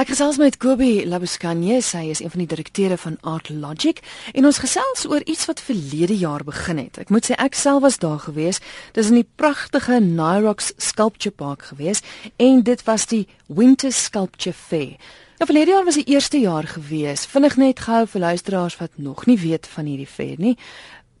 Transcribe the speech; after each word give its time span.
Ek 0.00 0.08
gesels 0.08 0.38
met 0.40 0.54
Kobie 0.56 1.02
Labuskanye, 1.04 1.82
sy 1.84 2.06
is 2.08 2.22
een 2.22 2.30
van 2.32 2.40
die 2.40 2.48
direkteure 2.48 2.96
van 2.96 3.18
Art 3.20 3.50
Logic 3.52 3.98
en 4.32 4.48
ons 4.48 4.60
gesels 4.62 5.02
oor 5.04 5.20
iets 5.28 5.44
wat 5.44 5.60
verlede 5.60 6.16
jaar 6.16 6.40
begin 6.40 6.80
het. 6.80 6.96
Ek 7.02 7.12
moet 7.12 7.28
sê 7.28 7.36
ek 7.36 7.58
self 7.58 7.84
was 7.84 8.00
daar 8.00 8.16
gewees. 8.22 8.62
Dis 8.96 9.10
in 9.12 9.18
die 9.20 9.28
pragtige 9.28 9.98
Nyrox 10.00 10.72
Sculpture 10.80 11.36
Park 11.36 11.68
gewees 11.74 12.00
en 12.40 12.64
dit 12.64 12.84
was 12.88 13.04
die 13.12 13.26
Winter 13.52 13.92
Sculpture 13.92 14.56
Fair. 14.56 14.96
Nou 15.40 15.48
verlede 15.48 15.72
jaar 15.72 15.84
was 15.84 15.96
die 15.96 16.08
eerste 16.12 16.36
jaar 16.40 16.66
gewees. 16.68 17.22
Vinnig 17.28 17.54
net 17.56 17.78
gehou 17.80 18.06
vir 18.12 18.20
luisteraars 18.20 18.74
wat 18.76 18.96
nog 19.00 19.22
nie 19.24 19.38
weet 19.40 19.68
van 19.72 19.86
hierdie 19.88 20.08
fair 20.08 20.36
nie. 20.36 20.56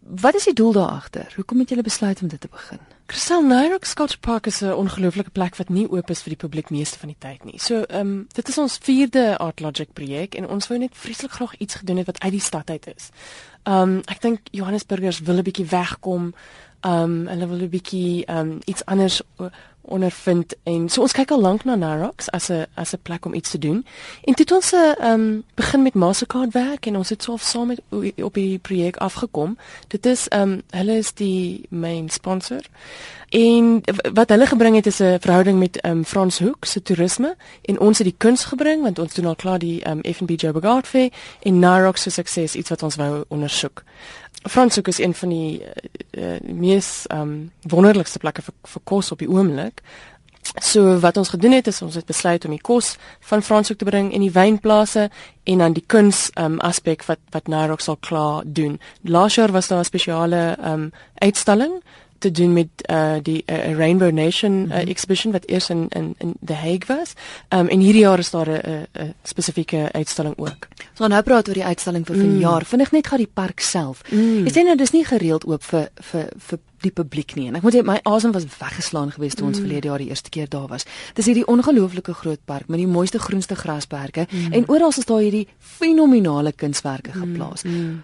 Wat 0.00 0.34
is 0.34 0.44
die 0.44 0.54
doel 0.54 0.72
daar 0.72 0.88
agter? 0.88 1.32
Hoekom 1.36 1.58
het 1.58 1.68
julle 1.68 1.82
besluit 1.82 2.22
om 2.22 2.28
dit 2.28 2.40
te 2.40 2.48
begin? 2.50 2.78
Crystal 3.06 3.42
Nyrock 3.42 3.84
Sculpture 3.84 4.20
Park 4.20 4.46
is 4.46 4.60
'n 4.60 4.72
ongelooflike 4.72 5.30
plek 5.30 5.56
wat 5.56 5.68
nie 5.68 5.90
oop 5.90 6.10
is 6.10 6.22
vir 6.22 6.30
die 6.30 6.48
publiek 6.48 6.70
meeste 6.70 6.98
van 6.98 7.08
die 7.08 7.16
tyd 7.18 7.44
nie. 7.44 7.58
So, 7.58 7.82
ehm 7.82 8.00
um, 8.00 8.26
dit 8.32 8.48
is 8.48 8.58
ons 8.58 8.78
4de 8.78 9.36
Art 9.36 9.60
Logic 9.60 9.92
projek 9.92 10.34
en 10.34 10.48
ons 10.48 10.66
wou 10.66 10.78
net 10.78 10.90
vreeslik 10.92 11.30
graag 11.30 11.56
iets 11.56 11.74
gedoen 11.74 11.96
het 11.96 12.06
wat 12.06 12.20
uit 12.20 12.32
die 12.32 12.40
stad 12.40 12.70
uit 12.70 12.86
is. 12.96 13.08
Ehm 13.62 13.82
um, 13.82 14.00
ek 14.04 14.20
dink 14.20 14.40
Johannesburgers 14.50 15.20
wil 15.20 15.36
'n 15.36 15.42
bietjie 15.42 15.66
wegkom. 15.66 16.34
Ehm 16.80 17.02
um, 17.02 17.26
hulle 17.26 17.46
wil 17.46 17.58
'n 17.58 17.68
bietjie 17.68 18.24
ehm 18.24 18.38
um, 18.38 18.58
iets 18.64 18.84
anders 18.84 19.22
ondervind 19.82 20.54
en 20.62 20.88
so 20.88 21.00
ons 21.00 21.12
kyk 21.12 21.30
al 21.30 21.40
lank 21.40 21.64
na 21.64 21.74
Narox 21.74 22.30
as 22.30 22.50
'n 22.50 22.66
as 22.74 22.92
'n 22.92 23.02
plek 23.02 23.24
om 23.24 23.34
iets 23.34 23.50
te 23.50 23.58
doen. 23.58 23.86
En 24.24 24.34
toe 24.34 24.44
het 24.44 24.52
ons 24.52 24.72
'n 24.72 24.76
uh, 24.76 25.12
um, 25.12 25.44
begin 25.54 25.82
met 25.82 25.94
Mastercard 25.94 26.52
werk 26.52 26.86
en 26.86 26.96
ons 26.96 27.08
het 27.08 27.22
so 27.22 27.36
saam 27.36 27.66
met 27.66 27.80
op 28.22 28.34
die 28.34 28.58
projek 28.58 28.96
afgekom. 28.96 29.58
Dit 29.88 30.06
is 30.06 30.26
um 30.30 30.62
hulle 30.70 30.96
is 30.96 31.12
die 31.12 31.66
main 31.68 32.08
sponsor. 32.08 32.60
En 33.28 33.80
wat 34.12 34.28
hulle 34.28 34.46
gebring 34.46 34.74
het 34.74 34.86
is 34.86 34.98
'n 35.00 35.18
verhouding 35.20 35.58
met 35.58 35.84
um 35.86 36.04
Frans 36.04 36.38
Hoek 36.38 36.64
se 36.64 36.82
toerisme 36.82 37.36
en 37.62 37.80
ons 37.80 37.98
het 37.98 38.06
die 38.06 38.16
kuns 38.18 38.44
gebring 38.44 38.82
want 38.82 38.98
ons 38.98 39.14
doen 39.14 39.26
al 39.26 39.36
klaar 39.36 39.58
die 39.58 39.88
um 39.88 40.00
F&B 40.14 40.30
Joburg 40.30 40.86
Fair 40.86 41.10
en 41.42 41.58
Narox 41.58 42.02
se 42.02 42.10
sukses 42.10 42.54
iets 42.54 42.68
wat 42.68 42.82
ons 42.82 42.96
wou 42.96 43.24
ondersoek. 43.28 43.82
Franshoek 44.42 44.88
is 44.88 44.98
een 44.98 45.14
van 45.14 45.28
die 45.28 45.62
uh, 46.16 46.38
mees 46.42 47.06
um 47.12 47.50
wonderlikste 47.62 48.18
plekke 48.18 48.42
vir 48.42 48.54
vir 48.74 48.82
kos 48.84 49.12
op 49.12 49.18
die 49.18 49.30
oomblik. 49.30 49.82
So 50.60 50.98
wat 51.00 51.16
ons 51.16 51.28
gedoen 51.28 51.52
het 51.52 51.66
is 51.66 51.82
ons 51.82 51.94
het 51.94 52.06
besluit 52.06 52.44
om 52.44 52.50
die 52.50 52.62
kos 52.62 52.96
van 53.28 53.42
Franshoek 53.42 53.78
te 53.78 53.84
bring 53.84 54.12
in 54.12 54.24
die 54.24 54.32
wynplase 54.32 55.10
en 55.44 55.58
dan 55.58 55.76
die 55.76 55.84
kuns 55.86 56.30
um 56.40 56.58
aspek 56.60 57.04
wat 57.06 57.20
wat 57.30 57.48
Nairok 57.48 57.80
sal 57.80 57.96
klaar 58.00 58.42
doen. 58.44 58.80
Laas 59.02 59.34
jaar 59.34 59.52
was 59.52 59.68
daar 59.68 59.80
'n 59.80 59.84
spesiale 59.84 60.56
um 60.64 60.92
uitstalling 61.14 61.82
te 62.20 62.30
doen 62.30 62.52
met 62.52 62.68
uh 62.90 63.18
die 63.22 63.42
uh, 63.46 63.76
Rainbow 63.76 64.10
Nation 64.12 64.52
uh, 64.52 64.58
mm 64.64 64.70
-hmm. 64.70 64.88
exhibition 64.88 65.32
wat 65.32 65.46
eers 65.46 65.70
in 65.70 65.88
in 65.88 66.14
in 66.18 66.34
The 66.44 66.54
Hague 66.54 66.86
was. 66.86 67.12
Um 67.48 67.68
en 67.68 67.80
hierdie 67.80 68.02
jaar 68.02 68.18
is 68.18 68.30
daar 68.30 68.48
'n 68.48 68.86
'n 68.92 69.14
spesifieke 69.22 69.88
uitstalling 69.92 70.38
ook. 70.38 70.68
So 70.92 71.06
nou 71.06 71.22
praat 71.22 71.48
oor 71.48 71.54
die 71.54 71.64
uitstalling 71.64 72.06
vir 72.06 72.16
vanjaar. 72.16 72.60
Mm. 72.60 72.66
Vinnig 72.66 72.90
net 72.90 73.06
gaan 73.06 73.18
die 73.18 73.30
park 73.34 73.60
self. 73.60 74.02
Mm. 74.10 74.44
Jy 74.44 74.50
sê 74.50 74.64
nou 74.64 74.76
dis 74.76 74.90
nie 74.90 75.04
gereeld 75.04 75.46
oop 75.46 75.62
vir 75.62 75.88
vir 75.94 76.28
vir 76.36 76.58
die 76.80 76.90
publiek 76.90 77.34
nie. 77.34 77.46
En 77.48 77.54
ek 77.54 77.62
moet 77.62 77.74
sê 77.74 77.82
my 77.84 77.98
asem 78.08 78.32
was 78.32 78.46
weggeslaan 78.58 79.10
geweest 79.10 79.36
toe 79.36 79.46
ons 79.46 79.58
mm. 79.58 79.64
verlede 79.64 79.88
jaar 79.88 79.98
die 79.98 80.08
eerste 80.08 80.32
keer 80.32 80.48
daar 80.48 80.68
was. 80.68 80.86
Dis 81.14 81.28
hierdie 81.28 81.46
ongelooflike 81.46 82.14
groot 82.14 82.40
park 82.44 82.68
met 82.68 82.78
die 82.78 82.88
mooiste 82.88 83.18
groenste 83.18 83.54
grasperke 83.54 84.26
mm. 84.30 84.52
en 84.52 84.68
oral 84.68 84.88
is 84.96 85.04
daar 85.04 85.20
hierdie 85.20 85.48
fenominale 85.58 86.52
kunswerke 86.52 87.12
mm. 87.14 87.20
geplaas. 87.20 87.62
Mm. 87.62 87.70
Mm. 87.70 88.02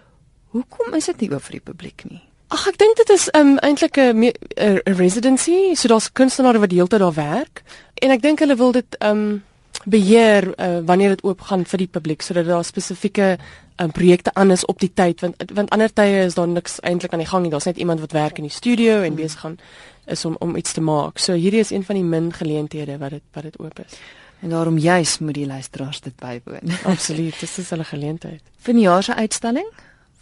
Hoekom 0.57 0.93
is 0.93 1.05
dit 1.05 1.25
nie 1.25 1.31
oop 1.33 1.43
vir 1.49 1.59
die 1.59 1.65
publiek 1.71 2.03
nie? 2.09 2.21
Ag 2.47 2.67
ek 2.71 2.77
dink 2.79 2.95
dit 2.95 3.09
is 3.11 3.27
um, 3.35 3.57
eintlik 3.59 3.97
'n 3.99 4.23
'n 4.23 4.81
residency, 4.95 5.75
so 5.75 5.87
daar's 5.87 6.11
kunstenaars 6.11 6.59
wat 6.63 6.69
deeltyd 6.69 6.99
daar 6.99 7.13
werk 7.13 7.63
en 8.01 8.11
ek 8.11 8.21
dink 8.21 8.39
hulle 8.39 8.55
wil 8.55 8.71
dit 8.71 8.95
um 9.03 9.43
beheer 9.85 10.53
uh, 10.59 10.79
wanneer 10.85 11.09
dit 11.09 11.23
oop 11.23 11.41
gaan 11.41 11.65
vir 11.65 11.77
die 11.77 11.87
publiek 11.87 12.21
sodat 12.21 12.45
daar 12.45 12.63
spesifieke 12.63 13.37
um, 13.81 13.91
projekte 13.91 14.33
aan 14.33 14.51
is 14.51 14.65
op 14.65 14.79
die 14.79 14.91
tyd 14.93 15.21
want 15.21 15.43
want 15.53 15.69
ander 15.75 15.93
tye 15.93 16.23
is 16.25 16.35
daar 16.35 16.47
niks 16.47 16.79
eintlik 16.81 17.13
aan 17.13 17.23
die 17.23 17.29
gang 17.29 17.43
nie. 17.43 17.51
Daar's 17.51 17.69
net 17.69 17.77
iemand 17.77 17.99
wat 17.99 18.11
werk 18.11 18.37
in 18.37 18.47
die 18.47 18.53
studio 18.53 19.01
en 19.01 19.15
besig 19.15 19.39
gaan 19.39 19.57
is 20.05 20.25
om 20.25 20.35
om 20.39 20.55
iets 20.55 20.73
te 20.73 20.81
maak. 20.81 21.19
So 21.19 21.33
hierdie 21.33 21.59
is 21.59 21.71
een 21.71 21.83
van 21.83 21.95
die 21.95 22.03
min 22.03 22.31
geleenthede 22.33 22.97
wat 22.97 23.09
dit 23.09 23.23
wat 23.33 23.43
dit 23.43 23.59
oop 23.59 23.79
is. 23.79 23.99
En 24.41 24.49
daarom 24.49 24.77
juis 24.77 25.17
moet 25.19 25.33
die 25.33 25.47
luisteraars 25.47 26.01
dit 26.01 26.15
bywoon. 26.15 26.71
Absoluut, 26.93 27.39
dis 27.39 27.57
is 27.57 27.69
hulle 27.69 27.83
geleentheid. 27.83 28.41
Vir 28.59 28.73
die 28.73 28.83
jaar 28.83 29.03
se 29.03 29.15
uitstalling 29.15 29.69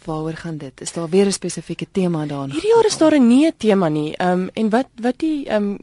Waaroor 0.06 0.32
gaan 0.32 0.56
dit? 0.56 0.80
Is 0.80 0.92
daar 0.92 1.08
weer 1.08 1.26
'n 1.26 1.32
spesifieke 1.32 1.86
tema 1.92 2.26
daarin? 2.26 2.50
Hierdie 2.50 2.74
jaar 2.74 2.86
is 2.86 2.98
daar 2.98 3.14
'n 3.14 3.26
nie 3.26 3.52
tema 3.56 3.88
nie. 3.88 4.16
Ehm 4.16 4.40
um, 4.40 4.48
en 4.52 4.70
wat 4.70 4.88
wat 5.00 5.18
die 5.18 5.46
ehm 5.46 5.62
um, 5.62 5.78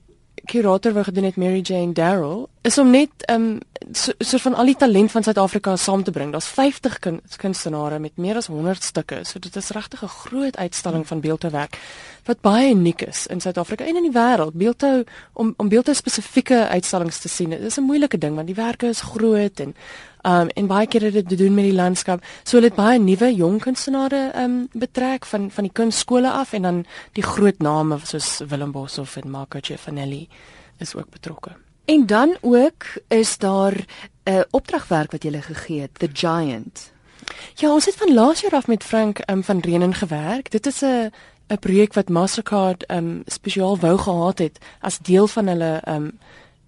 kurator 0.45 0.94
wou 0.94 1.03
gedoen 1.03 1.23
het 1.23 1.35
Mary 1.35 1.59
Jane 1.61 1.94
Darrell 1.94 2.45
is 2.63 2.78
om 2.78 2.90
net 2.90 3.25
ehm 3.28 3.44
um, 3.44 3.59
so, 3.91 4.12
so 4.19 4.38
van 4.38 4.53
al 4.56 4.69
die 4.72 4.78
talent 4.79 5.12
van 5.12 5.24
Suid-Afrika 5.24 5.75
saam 5.75 6.03
te 6.03 6.12
bring. 6.12 6.31
Daar's 6.31 6.47
50 6.47 7.00
kun, 7.00 7.19
kunstenaars 7.38 8.00
met 8.00 8.16
meer 8.16 8.35
as 8.40 8.47
100 8.47 8.84
stukke. 8.84 9.19
So 9.28 9.40
dit 9.40 9.56
is 9.56 9.69
regtig 9.69 10.03
'n 10.03 10.07
groot 10.07 10.57
uitstalling 10.57 11.07
van 11.07 11.19
beeldhouwerk 11.19 11.78
wat 12.23 12.41
baie 12.41 12.69
uniek 12.69 13.02
is 13.02 13.28
in 13.28 13.41
Suid-Afrika 13.41 13.85
en 13.85 13.96
in 13.96 14.12
die 14.12 14.19
wêreld. 14.19 14.53
Beeldhou 14.53 15.03
om 15.34 15.53
om 15.57 15.69
beeldhou 15.69 15.96
spesifieke 15.96 16.68
uitstallings 16.68 17.19
te 17.19 17.29
sien. 17.29 17.50
Dit 17.50 17.62
is 17.62 17.78
'n 17.78 17.84
moeilike 17.84 18.18
ding 18.18 18.35
want 18.35 18.47
die 18.47 18.56
werke 18.56 18.88
is 18.88 19.02
groot 19.02 19.59
en 19.59 19.75
um 20.22 20.47
en 20.47 20.68
baie 20.68 20.88
keer 20.88 21.02
het 21.02 21.13
dit 21.13 21.29
te 21.29 21.35
doen 21.35 21.53
met 21.53 21.63
die 21.63 21.73
landskap. 21.73 22.23
So 22.44 22.57
hulle 22.57 22.68
het 22.68 22.75
baie 22.75 23.00
nuwe 23.00 23.35
jong 23.35 23.59
kunstenaars 23.62 24.35
um 24.35 24.69
betrek 24.72 25.25
van 25.25 25.52
van 25.52 25.63
die 25.63 25.73
kunstskole 25.73 26.31
af 26.31 26.53
en 26.53 26.62
dan 26.62 26.85
die 27.12 27.23
groot 27.23 27.59
name 27.59 28.00
soos 28.03 28.41
Willem 28.47 28.72
Boshoff 28.72 29.18
en 29.18 29.29
Marco 29.29 29.59
Giovanelli 29.62 30.28
is 30.78 30.96
ook 30.96 31.09
betrokke. 31.09 31.52
En 31.86 32.06
dan 32.06 32.38
ook 32.42 32.84
is 33.08 33.38
daar 33.38 33.74
'n 33.74 34.32
uh, 34.32 34.42
opdragwerk 34.50 35.12
wat 35.12 35.24
jy 35.24 35.42
gegee 35.42 35.82
het, 35.82 36.00
The 36.00 36.10
Giant. 36.14 36.92
Ja, 37.56 37.74
ons 37.74 37.86
het 37.86 37.96
van 37.96 38.14
laas 38.14 38.42
jaar 38.42 38.52
af 38.54 38.68
met 38.68 38.84
Frank 38.84 39.30
um, 39.30 39.44
van 39.44 39.60
Renen 39.60 39.94
gewerk. 39.94 40.52
Dit 40.52 40.66
is 40.66 40.82
'n 40.82 41.12
'n 41.48 41.60
projek 41.60 41.94
wat 41.94 42.10
Mastercard 42.10 42.84
um 42.92 43.24
spesiaal 43.26 43.78
wou 43.80 43.98
gehad 43.98 44.40
het 44.40 44.60
as 44.80 45.00
deel 45.00 45.28
van 45.28 45.48
hulle 45.48 45.82
um 45.88 46.12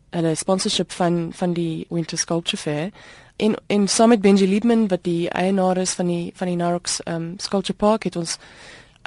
hulle 0.09 0.36
sponsorship 0.36 0.92
van 0.92 1.32
van 1.34 1.53
die 1.53 1.86
Winter 1.90 2.18
Sculpture 2.18 2.58
Fair 2.58 2.90
en 3.36 3.56
en 3.68 3.88
saam 3.88 4.09
met 4.09 4.22
Benji 4.22 4.47
Liebman 4.47 4.88
wat 4.88 5.03
die 5.03 5.30
eienaar 5.30 5.78
is 5.78 5.94
van 5.94 6.08
die 6.08 6.32
van 6.36 6.47
die 6.47 6.56
Narox 6.56 7.00
um 7.08 7.34
Sculpture 7.38 7.78
Park 7.78 8.03
het 8.03 8.16
ons 8.16 8.38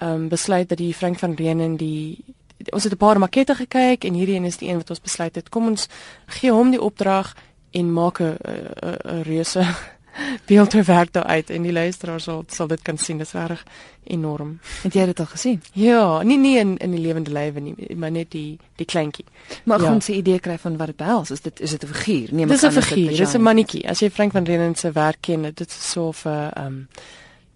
um 0.03 0.29
besluit 0.29 0.69
dat 0.69 0.79
die 0.79 0.95
Frank 0.95 1.19
van 1.19 1.35
Renen 1.35 1.77
die 1.77 2.25
ons 2.73 2.85
het 2.85 2.93
'n 2.93 2.97
paar 2.97 3.19
makette 3.19 3.55
gekyk 3.55 4.05
en 4.05 4.15
hierdie 4.15 4.37
een 4.37 4.45
is 4.45 4.57
die 4.57 4.69
een 4.69 4.77
wat 4.77 4.91
ons 4.91 5.01
besluit 5.01 5.35
het 5.35 5.49
kom 5.49 5.67
ons 5.67 5.89
gee 6.27 6.53
hom 6.53 6.71
die 6.71 6.83
opdrag 6.83 7.35
en 7.71 7.93
maak 7.93 8.21
'n 8.21 8.37
'n 8.41 9.23
reuse 9.23 9.65
beeld 10.47 10.73
werk 10.73 11.13
daar 11.13 11.25
uit 11.25 11.51
en 11.51 11.63
die 11.63 11.73
luisteraars 11.73 12.25
sal 12.25 12.45
sal 12.47 12.67
dit 12.67 12.83
kan 12.83 12.99
sien 12.99 13.19
dis 13.19 13.33
reg 13.33 13.65
enorm. 14.05 14.59
Het 14.83 14.95
jy 14.95 15.05
dit 15.05 15.21
al 15.21 15.27
gesien? 15.27 15.63
Ja, 15.73 16.23
nie 16.23 16.39
nie 16.39 16.59
in 16.59 16.77
in 16.77 16.91
die 16.91 17.01
lewende 17.01 17.31
lywe 17.31 17.61
nie, 17.61 17.97
maar 17.97 18.11
net 18.11 18.31
die 18.31 18.59
die 18.77 18.87
kleintjie. 18.87 19.25
Maar 19.65 19.83
ja. 19.83 19.93
ons 19.93 20.05
se 20.05 20.15
idee 20.15 20.41
kry 20.41 20.59
van 20.59 20.77
wat 20.77 20.87
dit 20.87 20.97
behels, 20.97 21.31
is 21.31 21.41
dit 21.41 21.61
is 21.61 21.71
dit 21.71 21.85
'n 21.85 21.87
figuur? 21.87 22.29
Nee, 22.33 22.47
maar 22.47 22.57
dis 22.57 22.77
'n 22.77 22.83
figuur, 22.83 23.17
dis 23.17 23.35
'n 23.35 23.43
mannetjie. 23.43 23.89
As 23.89 23.99
jy 23.99 24.11
Frank 24.11 24.33
van 24.33 24.45
Renen 24.45 24.75
se 24.75 24.93
werk 24.93 25.21
ken, 25.21 25.43
dit 25.43 25.61
is 25.61 25.91
so 25.91 26.13
'n 26.25 26.29
ehm 26.29 26.67
um, 26.67 26.89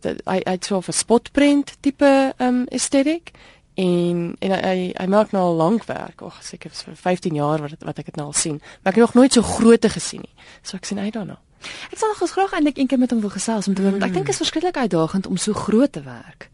dat 0.00 0.20
hy 0.24 0.40
hy 0.44 0.56
so 0.60 0.78
'n 0.78 0.92
spotprint 0.92 1.76
tipe 1.80 2.34
ehm 2.36 2.48
um, 2.48 2.66
aesthetic 2.70 3.30
en 3.74 4.36
en 4.38 4.52
hy 4.56 4.92
hy 4.92 5.06
maak 5.08 5.32
nou 5.32 5.42
al 5.42 5.56
lank 5.56 5.86
werk, 5.88 6.22
ag 6.22 6.42
seker 6.44 6.70
vir 6.70 6.96
15 6.96 7.34
jaar 7.34 7.62
wat 7.64 7.80
wat 7.80 7.98
ek 7.98 8.12
dit 8.12 8.16
nou 8.20 8.26
al 8.26 8.36
sien. 8.36 8.60
Maar 8.82 8.92
ek 8.92 9.00
het 9.00 9.06
nog 9.06 9.14
nooit 9.14 9.32
so 9.32 9.42
groot 9.42 9.86
gesien 9.96 10.20
nie. 10.20 10.34
So 10.62 10.76
ek 10.76 10.84
sien 10.84 10.98
uit 10.98 11.12
daarna. 11.12 11.38
Ek 11.90 11.98
sal 11.98 12.10
nog 12.10 12.30
graag 12.30 12.52
eintlik 12.52 12.78
eendag 12.78 12.98
met 12.98 13.10
hom 13.10 13.20
wil 13.20 13.30
gesels 13.30 13.68
om 13.68 13.74
te 13.74 13.82
hoor, 13.82 13.96
mm. 13.96 14.02
ek 14.02 14.12
dink 14.12 14.26
dit 14.26 14.34
is 14.34 14.42
verskriklik 14.42 14.76
uitdagend 14.76 15.26
om 15.26 15.36
so 15.36 15.52
groot 15.52 15.92
te 15.92 16.02
werk. 16.02 16.48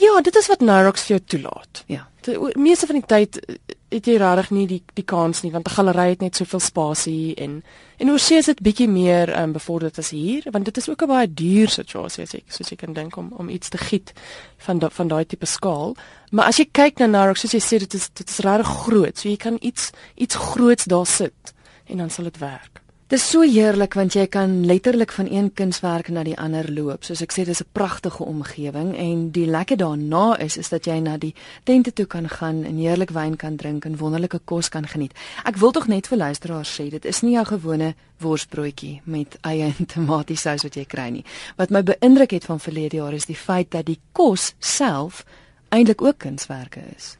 Ja, 0.00 0.20
dit 0.20 0.36
is 0.36 0.48
wat 0.52 0.60
Nyrox 0.60 1.06
vir 1.06 1.16
jou 1.16 1.22
toelaat. 1.34 1.82
Ja. 1.88 2.06
Die 2.26 2.36
meeste 2.60 2.88
van 2.88 2.98
die 3.00 3.06
tyd 3.08 3.38
eh, 3.40 3.56
het 3.88 4.06
jy 4.06 4.16
regtig 4.18 4.50
nie 4.50 4.66
die 4.66 4.82
die 4.94 5.04
kans 5.04 5.42
nie 5.42 5.52
want 5.52 5.68
'n 5.68 5.74
galery 5.74 6.08
het 6.08 6.20
net 6.20 6.36
soveel 6.36 6.60
spasie 6.60 7.34
en 7.34 7.62
en 7.98 8.08
hoe 8.08 8.18
sê 8.18 8.44
dit 8.44 8.62
bietjie 8.62 8.88
meer 8.88 9.30
um, 9.40 9.52
bevorderd 9.52 9.98
as 9.98 10.10
hier 10.10 10.42
want 10.50 10.64
dit 10.64 10.76
is 10.76 10.88
ook 10.88 11.02
'n 11.02 11.06
baie 11.06 11.34
duur 11.34 11.68
situasie 11.68 12.22
as 12.22 12.34
ek 12.34 12.44
soos 12.48 12.70
jy 12.70 12.76
kan 12.76 12.92
dink 12.92 13.16
om 13.16 13.32
om 13.36 13.48
iets 13.48 13.68
te 13.68 13.78
giet 13.78 14.12
van 14.58 14.78
da, 14.78 14.90
van 14.90 15.08
daai 15.08 15.26
tipe 15.26 15.46
skaal. 15.46 15.96
Maar 16.30 16.46
as 16.46 16.56
jy 16.56 16.68
kyk 16.72 16.98
na 16.98 17.06
Nyrox, 17.06 17.40
soos 17.40 17.52
jy 17.52 17.60
sê 17.60 17.78
dit 17.78 17.94
is 17.94 18.10
dit 18.14 18.28
is 18.28 18.38
regtig 18.38 18.66
groot. 18.66 19.18
So 19.18 19.28
jy 19.28 19.36
kan 19.36 19.56
iets 19.60 19.90
iets 20.14 20.34
groots 20.34 20.84
daar 20.84 21.06
sit 21.06 21.54
en 21.86 21.96
dan 21.96 22.10
sal 22.10 22.24
dit 22.24 22.38
werk. 22.38 22.85
Dit 23.06 23.20
is 23.20 23.24
so 23.30 23.46
heerlik 23.46 23.94
want 23.94 24.16
jy 24.16 24.24
kan 24.26 24.64
letterlik 24.66 25.12
van 25.14 25.28
een 25.30 25.52
kunswerk 25.54 26.08
na 26.10 26.24
die 26.26 26.34
ander 26.42 26.66
loop. 26.74 27.04
Soos 27.06 27.20
ek 27.22 27.30
sê, 27.30 27.44
dis 27.46 27.60
'n 27.62 27.68
pragtige 27.72 28.24
omgewing 28.24 28.96
en 28.98 29.30
die 29.30 29.46
lekker 29.46 29.76
daarna 29.76 30.36
is 30.38 30.56
is 30.56 30.68
dat 30.68 30.86
jy 30.86 30.98
na 30.98 31.16
die 31.16 31.34
tente 31.62 31.92
toe 31.92 32.06
kan 32.06 32.28
gaan 32.28 32.64
en 32.64 32.76
heerlik 32.76 33.10
wyn 33.10 33.36
kan 33.36 33.56
drink 33.56 33.84
en 33.84 33.96
wonderlike 33.96 34.40
kos 34.44 34.68
kan 34.68 34.86
geniet. 34.86 35.12
Ek 35.44 35.56
wil 35.56 35.70
tog 35.70 35.86
net 35.86 36.06
vir 36.06 36.18
luisteraars 36.18 36.80
sê, 36.80 36.90
dit 36.90 37.04
is 37.04 37.20
nie 37.22 37.32
jou 37.32 37.44
gewone 37.44 37.94
worsbroodjie 38.18 39.00
met 39.04 39.38
eie 39.40 39.72
en 39.78 39.86
tomatiesous 39.86 40.62
wat 40.62 40.74
jy 40.74 40.84
kry 40.84 41.08
nie. 41.08 41.24
Wat 41.56 41.70
my 41.70 41.82
beïndruk 41.82 42.30
het 42.30 42.44
van 42.44 42.60
verlede 42.60 42.96
jaar 42.96 43.12
is 43.12 43.26
die 43.26 43.36
feit 43.36 43.70
dat 43.70 43.86
die 43.86 44.00
kos 44.12 44.54
self 44.58 45.24
eintlik 45.68 46.02
ook 46.02 46.18
kunswerke 46.18 46.80
is. 46.96 47.18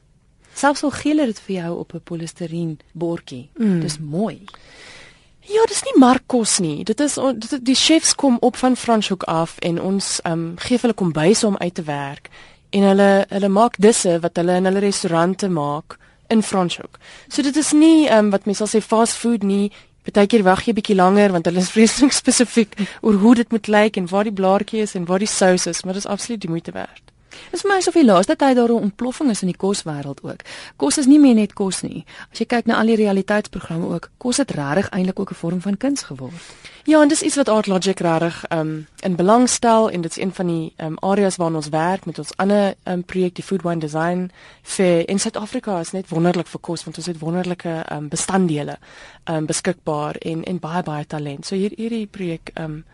Selfs 0.52 0.82
al 0.82 0.90
gee 0.90 1.12
hulle 1.12 1.26
dit 1.26 1.40
vir 1.40 1.56
jou 1.56 1.78
op 1.78 1.94
'n 1.94 2.00
polistireen 2.00 2.78
bordjie. 2.92 3.48
Mm. 3.54 3.80
Dis 3.80 3.98
mooi. 3.98 4.44
Ja, 5.46 5.62
dis 5.68 5.82
nie 5.86 5.94
markkos 6.00 6.58
nie. 6.58 6.84
Dit 6.84 7.00
is 7.00 7.14
dit 7.14 7.64
die 7.64 7.74
chefs 7.78 8.14
kom 8.18 8.36
op 8.40 8.56
van 8.56 8.76
Franschhoek 8.76 9.22
af 9.30 9.58
en 9.58 9.80
ons 9.80 10.18
ehm 10.22 10.32
um, 10.32 10.54
gee 10.58 10.78
hulle 10.82 10.94
kombuis 10.94 11.44
om 11.44 11.56
uit 11.56 11.74
te 11.74 11.82
werk 11.86 12.30
en 12.70 12.82
hulle 12.82 13.10
hulle 13.28 13.48
maak 13.48 13.78
disse 13.78 14.18
wat 14.20 14.36
hulle 14.36 14.56
in 14.58 14.66
hulle 14.66 14.82
restaurante 14.82 15.48
maak 15.48 15.98
in 16.28 16.42
Franschhoek. 16.42 16.98
So 17.28 17.42
dit 17.42 17.56
is 17.56 17.72
nie 17.72 18.08
ehm 18.08 18.26
um, 18.26 18.30
wat 18.34 18.46
mense 18.46 18.66
sal 18.66 18.72
sê 18.74 18.82
fast 18.84 19.14
food 19.22 19.42
nie. 19.42 19.70
Partykeer 20.02 20.42
wag 20.42 20.66
jy 20.66 20.74
bietjie 20.74 20.98
langer 20.98 21.32
want 21.32 21.46
hulle 21.46 21.62
is 21.62 21.70
vreeslik 21.76 22.12
spesifiek 22.12 22.74
oor 23.00 23.14
hoe 23.22 23.34
dit 23.34 23.50
moet 23.50 23.68
lyk 23.68 23.96
en 23.96 24.10
waar 24.10 24.26
die 24.26 24.38
blaartjie 24.42 24.82
is 24.82 24.94
en 24.94 25.06
waar 25.06 25.22
die 25.22 25.30
sous 25.30 25.66
is, 25.66 25.84
maar 25.84 25.94
dit 25.94 26.04
is 26.04 26.10
absoluut 26.10 26.40
die 26.40 26.50
moeite 26.50 26.74
werd. 26.74 27.15
Dit 27.50 27.58
is 27.58 27.64
vir 27.64 27.70
my 27.70 27.76
asof 27.76 27.94
die 27.94 28.04
laaste 28.04 28.36
tyd 28.36 28.56
daar 28.56 28.72
'n 28.72 28.88
ontploffing 28.88 29.30
is 29.30 29.42
in 29.42 29.48
die 29.48 29.56
koswêreld 29.56 30.22
ook. 30.22 30.42
Kos 30.76 30.98
is 30.98 31.06
nie 31.06 31.18
meer 31.18 31.34
net 31.34 31.52
kos 31.52 31.82
nie. 31.82 32.04
As 32.32 32.38
jy 32.38 32.46
kyk 32.46 32.66
na 32.66 32.78
al 32.78 32.86
die 32.86 32.96
realiteitsprogramme 32.96 33.94
ook, 33.94 34.10
kos 34.18 34.36
het 34.36 34.50
regtig 34.50 34.88
eintlik 34.90 35.20
ook 35.20 35.30
'n 35.30 35.34
vorm 35.34 35.60
van 35.60 35.76
kuns 35.76 36.02
geword. 36.02 36.34
Ja, 36.86 37.02
en 37.02 37.08
dis 37.08 37.22
iets 37.22 37.34
wat 37.36 37.48
Art 37.48 37.66
Logic 37.66 37.98
regtig 37.98 38.44
um 38.52 38.86
in 39.02 39.16
belang 39.16 39.48
stel 39.48 39.90
en 39.90 40.00
dit 40.00 40.10
is 40.10 40.22
een 40.22 40.32
van 40.32 40.46
die 40.46 40.72
um 40.76 40.98
areas 40.98 41.36
waar 41.36 41.54
ons 41.54 41.68
werk 41.68 42.04
met 42.06 42.18
ons 42.18 42.36
ander 42.36 42.74
um 42.84 43.04
projek 43.04 43.34
die 43.34 43.44
Food 43.44 43.62
Wine 43.62 43.80
Design 43.80 44.30
vir 44.62 45.08
in 45.08 45.18
Suid-Afrika 45.18 45.80
is 45.80 45.90
net 45.90 46.08
wonderlik 46.08 46.46
vir 46.46 46.60
kos 46.60 46.84
want 46.84 46.96
ons 46.96 47.06
het 47.06 47.18
wonderlike 47.18 47.84
um 47.92 48.08
bestanddele 48.08 48.78
um 49.24 49.46
beskikbaar 49.46 50.14
en 50.16 50.44
en 50.44 50.58
baie 50.58 50.82
baie 50.82 51.06
talent. 51.06 51.46
So 51.46 51.54
hier 51.54 51.72
hierdie 51.76 52.06
projek 52.06 52.50
um 52.54 52.84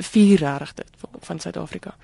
vier 0.00 0.38
regtig 0.38 0.74
dit 0.74 1.08
van 1.20 1.40
Suid-Afrika. 1.40 1.94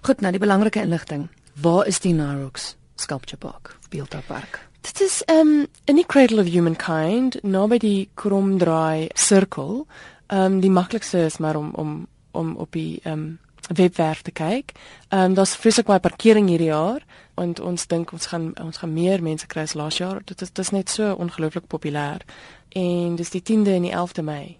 Goed, 0.00 0.20
nou 0.20 0.32
die 0.32 0.42
belangrike 0.42 0.80
inligting. 0.80 1.28
Waar 1.60 1.86
is 1.86 2.00
die 2.00 2.14
Narox 2.14 2.76
Sculpture 2.96 3.36
Park? 3.36 3.76
Beeldhoupark. 3.90 4.68
Dit 4.80 5.00
is 5.00 5.22
um 5.30 5.66
in 5.84 5.96
die 5.96 6.06
Cradle 6.06 6.40
of 6.40 6.46
Humankind, 6.46 7.42
naby 7.42 7.78
die 7.78 8.08
Kromdraai 8.14 9.08
sirkel. 9.14 9.86
Um 10.28 10.60
die 10.60 10.70
maklikste 10.70 11.24
is 11.24 11.38
maar 11.38 11.56
om 11.56 11.74
om 11.74 12.06
om 12.30 12.56
op 12.56 12.72
die 12.72 13.00
um 13.04 13.38
webwerf 13.74 14.22
te 14.22 14.30
kyk. 14.30 14.72
Um 15.10 15.34
daar's 15.34 15.56
vreeslik 15.56 15.86
baie 15.86 16.00
parkering 16.00 16.48
hierdie 16.48 16.70
jaar 16.70 17.04
en 17.34 17.54
ons 17.62 17.86
dink 17.86 18.12
ons 18.12 18.26
gaan 18.26 18.52
ons 18.62 18.76
gaan 18.76 18.92
meer 18.92 19.22
mense 19.22 19.46
kry 19.46 19.66
as 19.66 19.74
laas 19.74 19.98
jaar. 19.98 20.22
Dit 20.24 20.42
is 20.42 20.50
dit 20.50 20.64
is 20.64 20.70
net 20.70 20.90
so 20.90 21.12
ongelooflik 21.14 21.66
populêr. 21.66 22.22
En 22.68 23.16
dis 23.16 23.30
die 23.30 23.42
10de 23.42 23.74
en 23.74 23.82
die 23.82 23.94
11de 23.94 24.22
Mei 24.22 24.58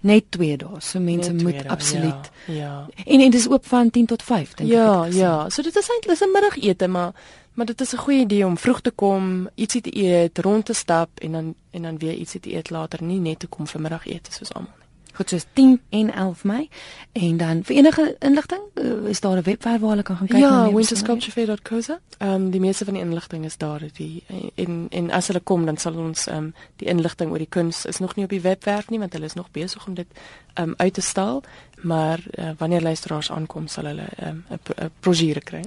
net 0.00 0.30
2 0.30 0.56
dae. 0.56 0.80
So 0.80 1.00
mense 1.00 1.32
moet 1.34 1.58
dae, 1.62 1.68
absoluut. 1.68 2.30
Ja. 2.46 2.54
ja. 2.54 3.04
En 3.04 3.20
en 3.20 3.30
dis 3.30 3.48
oop 3.48 3.66
van 3.66 3.90
10 3.90 4.06
tot 4.06 4.22
5 4.22 4.54
dink 4.54 4.70
ja, 4.70 5.04
ek. 5.06 5.12
Ja, 5.12 5.18
ja. 5.18 5.48
So 5.48 5.62
dit 5.62 5.76
is 5.76 5.90
eintlik 5.90 6.20
'n 6.20 6.32
middagete, 6.32 6.88
maar 6.88 7.12
maar 7.54 7.66
dit 7.66 7.80
is 7.80 7.92
'n 7.92 7.96
goeie 7.96 8.20
idee 8.20 8.46
om 8.46 8.58
vroeg 8.58 8.80
te 8.80 8.90
kom, 8.90 9.48
ietsie 9.54 9.80
te 9.80 9.96
eet, 9.96 10.38
rond 10.38 10.64
te 10.64 10.72
stap 10.72 11.08
en 11.18 11.32
dan 11.32 11.54
en 11.70 11.82
dan 11.82 11.98
weer 11.98 12.14
ietsie 12.14 12.40
te 12.40 12.54
eet 12.54 12.70
later, 12.70 13.02
nie 13.02 13.20
net 13.20 13.38
te 13.38 13.46
kom 13.46 13.66
vir 13.66 13.80
middagete 13.80 14.32
soos 14.32 14.52
almal. 14.52 14.78
Goed, 15.18 15.28
soos 15.28 15.44
10 15.52 15.80
en 15.88 16.14
11 16.14 16.44
Mei. 16.44 16.68
En 17.12 17.36
dan 17.36 17.64
vir 17.64 17.76
enige 17.76 18.16
inligting, 18.18 18.60
uh, 18.74 19.08
is 19.08 19.20
daar 19.20 19.36
'n 19.36 19.42
webwerf 19.42 19.80
waar 19.80 19.90
hulle 19.90 20.02
kan 20.02 20.16
gaan 20.16 20.26
kyk 20.26 20.38
ja, 20.38 20.72
wintersculpturefair.co.za. 20.72 21.98
Ehm 22.18 22.30
um, 22.30 22.50
die 22.50 22.60
meeste 22.60 22.84
van 22.84 22.94
die 22.94 23.02
inligting 23.02 23.44
is 23.44 23.56
daar 23.56 23.82
die 23.92 24.24
en 24.54 24.86
en 24.90 25.10
as 25.10 25.26
hulle 25.26 25.40
kom 25.40 25.64
dan 25.64 25.76
sal 25.76 25.94
ons 25.94 26.26
ehm 26.26 26.36
um, 26.36 26.54
die 26.76 26.88
inligting 26.88 27.30
oor 27.30 27.38
die 27.38 27.48
kuns 27.48 27.84
is 27.84 27.98
nog 27.98 28.14
nie 28.14 28.24
op 28.24 28.30
die 28.30 28.40
webwerf 28.40 28.88
nie 28.88 28.98
want 28.98 29.12
hulle 29.12 29.24
is 29.24 29.34
nog 29.34 29.50
besig 29.50 29.86
om 29.86 29.94
dit 29.94 30.06
ehm 30.54 30.68
um, 30.68 30.74
uit 30.76 30.94
te 30.94 31.00
stal, 31.00 31.42
maar 31.80 32.18
uh, 32.38 32.50
wanneer 32.58 32.82
luisteraars 32.82 33.30
aankom 33.30 33.66
sal 33.66 33.84
hulle 33.84 34.06
ehm 34.16 34.28
um, 34.28 34.44
'n 34.50 34.90
brosjure 35.00 35.40
kry. 35.40 35.64